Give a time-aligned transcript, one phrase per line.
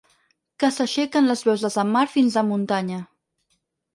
[0.63, 2.97] Que s’aixequen les veus des de mar fins a muntanya.